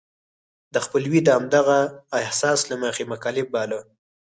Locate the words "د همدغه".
1.23-1.79